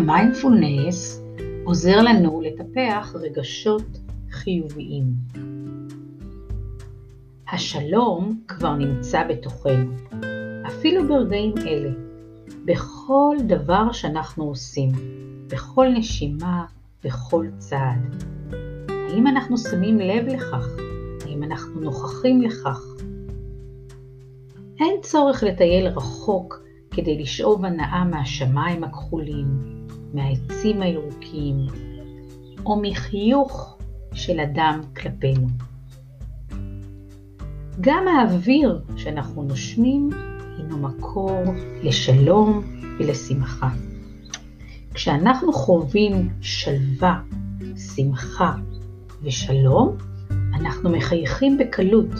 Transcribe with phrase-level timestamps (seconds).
[0.00, 1.22] המיינדפולנס
[1.64, 3.98] עוזר לנו לטפח רגשות
[4.30, 5.04] חיוביים.
[7.52, 9.90] השלום כבר נמצא בתוכנו,
[10.66, 11.90] אפילו ברגעים אלה,
[12.64, 14.92] בכל דבר שאנחנו עושים,
[15.46, 16.64] בכל נשימה,
[17.04, 18.24] בכל צעד.
[18.88, 20.66] האם אנחנו שמים לב לכך?
[21.26, 22.80] האם אנחנו נוכחים לכך?
[24.80, 29.79] אין צורך לטייל רחוק כדי לשאוב הנאה מהשמיים הכחולים,
[30.14, 31.56] מהעצים הירוקים,
[32.66, 33.78] או מחיוך
[34.12, 35.46] של אדם כלפינו.
[37.80, 40.10] גם האוויר שאנחנו נושמים
[40.56, 41.42] הינו מקור
[41.82, 42.62] לשלום
[42.98, 43.68] ולשמחה.
[44.94, 47.20] כשאנחנו חווים שלווה,
[47.94, 48.54] שמחה
[49.22, 49.96] ושלום,
[50.30, 52.10] אנחנו מחייכים בקלות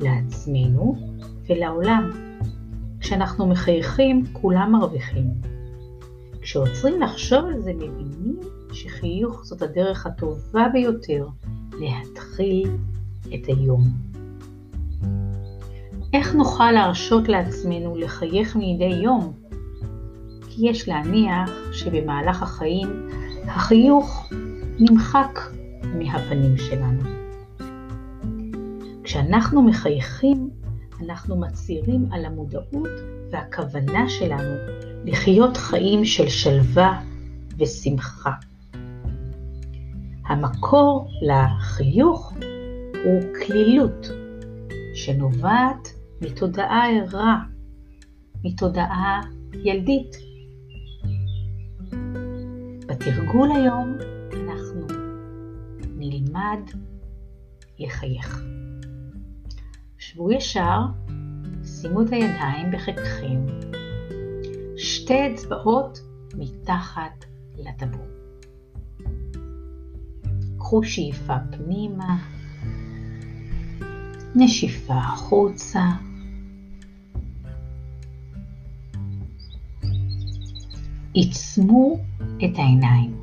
[0.00, 0.96] לעצמנו
[1.48, 2.10] ולעולם.
[3.00, 5.26] כשאנחנו מחייכים, כולם מרוויחים.
[6.42, 8.40] כשעוצרים לחשוב על זה, מבינים
[8.72, 11.26] שחיוך זאת הדרך הטובה ביותר
[11.72, 12.70] להתחיל
[13.34, 13.82] את היום.
[16.12, 19.32] איך נוכל להרשות לעצמנו לחייך מדי יום?
[20.48, 23.08] כי יש להניח שבמהלך החיים
[23.44, 24.28] החיוך
[24.78, 25.40] נמחק
[25.98, 27.02] מהפנים שלנו.
[29.04, 30.50] כשאנחנו מחייכים,
[31.04, 32.90] אנחנו מצהירים על המודעות
[33.30, 34.54] והכוונה שלנו
[35.04, 37.02] לחיות חיים של שלווה
[37.58, 38.32] ושמחה.
[40.26, 42.32] המקור לחיוך
[43.04, 44.06] הוא כלילות,
[44.94, 45.88] שנובעת
[46.22, 47.38] מתודעה ערה,
[48.44, 49.20] מתודעה
[49.64, 50.16] ילדית.
[52.86, 53.96] בתרגול היום
[54.32, 54.86] אנחנו
[55.96, 56.60] נלמד
[57.78, 58.42] לחייך.
[60.12, 60.80] שבו ישר,
[61.64, 63.46] שימו את הידיים בחיקכם,
[64.76, 65.98] שתי אצבעות
[66.34, 67.24] מתחת
[67.58, 68.06] לטבור.
[70.58, 72.16] קחו שאיפה פנימה,
[74.34, 75.82] נשיפה החוצה.
[81.12, 81.96] עיצמו
[82.36, 83.21] את העיניים.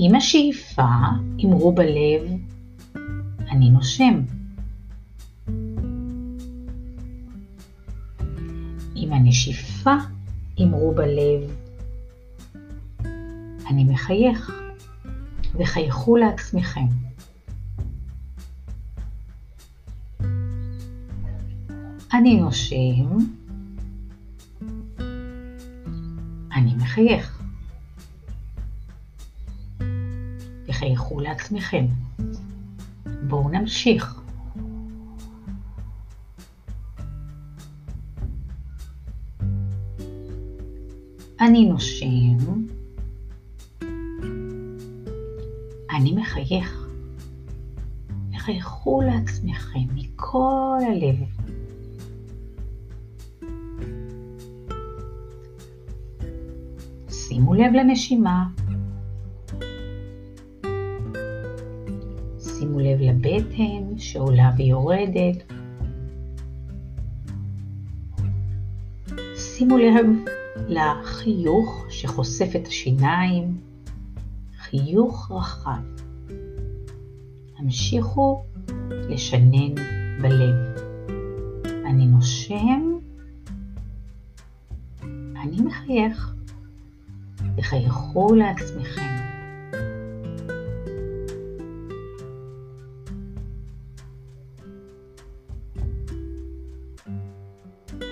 [0.00, 0.82] עם השאיפה
[1.44, 2.22] אמרו בלב,
[3.50, 4.20] אני נושם.
[8.94, 9.94] עם הנשיפה
[10.62, 11.50] אמרו בלב,
[13.70, 14.50] אני מחייך,
[15.54, 16.86] וחייכו לעצמכם.
[22.12, 23.16] אני נושם,
[26.52, 27.37] אני מחייך.
[31.18, 31.86] תחייכו לעצמכם.
[33.28, 34.20] בואו נמשיך.
[41.40, 42.36] אני נושם,
[45.90, 46.86] אני מחייך.
[48.32, 51.16] תחייכו לעצמכם מכל הלב.
[57.10, 58.57] שימו לב לנשימה.
[62.78, 65.52] שימו לב לבטן שעולה ויורדת.
[69.36, 70.06] שימו לב
[70.68, 73.60] לחיוך שחושף את השיניים,
[74.58, 75.80] חיוך רחב.
[77.58, 78.42] המשיכו
[78.90, 79.74] לשנן
[80.22, 80.54] בלב.
[81.86, 82.98] אני נושם,
[85.42, 86.34] אני מחייך.
[87.56, 89.27] תחייכו לעצמכם.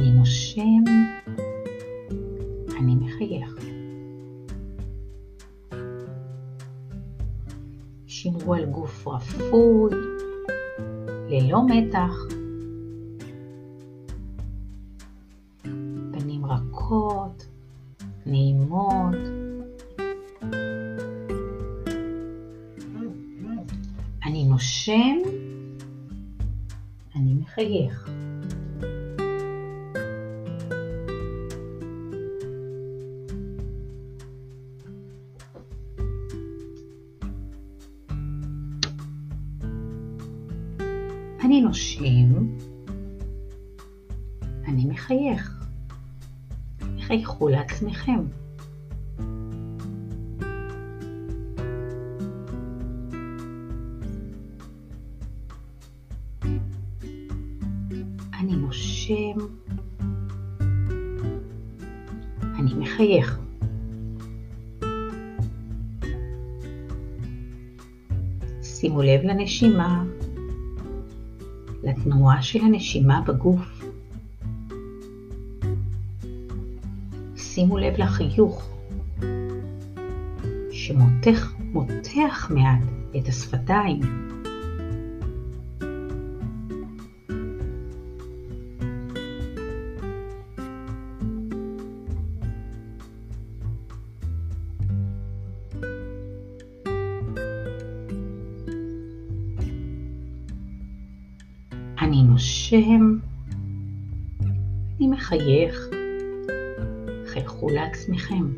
[0.00, 0.84] אני נושם,
[2.78, 3.54] אני מחייך.
[8.06, 9.90] שמרו על גוף רפוי,
[11.28, 12.14] ללא מתח,
[16.12, 17.46] פנים רכות,
[18.26, 19.16] נעימות.
[24.24, 25.18] אני נושם,
[27.14, 28.09] אני מחייך.
[41.50, 42.46] אני נושם,
[44.68, 45.64] אני מחייך.
[47.00, 48.20] חייכו לעצמכם.
[58.40, 59.36] אני נושם,
[62.78, 63.38] מחייך.
[68.62, 70.04] שימו לב לנשימה,
[71.82, 73.84] לתנועה של הנשימה בגוף.
[77.36, 78.68] שימו לב לחיוך
[80.70, 82.82] שמותח מותח מעט
[83.16, 84.29] את השפתיים.
[102.10, 103.18] אני נושם,
[104.98, 105.88] אני מחייך,
[107.26, 108.52] חייכו לעצמכם.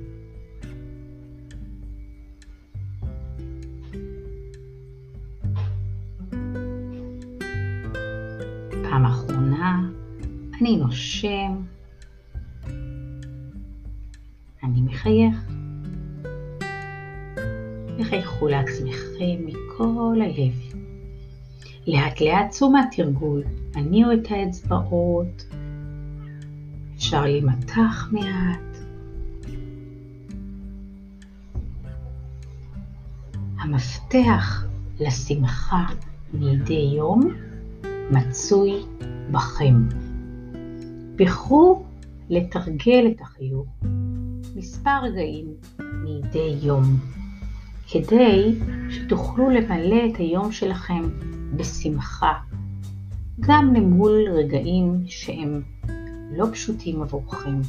[8.83, 9.91] פעם אחרונה,
[10.61, 11.63] אני נושם,
[14.63, 15.53] אני מחייך.
[17.99, 20.82] וחייכו לעצמכם מכל הלב.
[21.87, 23.43] לאט לאט צאו מהתרגול,
[23.75, 25.45] הניעו את האצבעות,
[26.97, 28.77] אפשר להימתח מעט.
[33.59, 34.65] המפתח
[35.01, 35.87] לשמחה
[36.35, 37.35] מדי יום
[38.11, 38.73] מצוי
[39.31, 39.75] בכם.
[41.17, 41.85] בחרו
[42.31, 43.67] לתרגל את החיוך
[44.57, 45.47] מספר רגעים
[45.81, 46.83] מדי יום,
[47.93, 48.59] כדי
[48.91, 51.03] שתוכלו למלא את היום שלכם
[51.57, 52.33] בשמחה,
[53.41, 55.63] גם למול רגעים שהם
[56.31, 57.61] לא פשוטים עבורכם.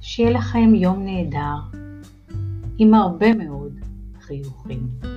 [0.00, 1.78] שיהיה לכם יום נהדר,
[2.78, 3.72] עם הרבה מאוד
[4.20, 5.11] חיוכים.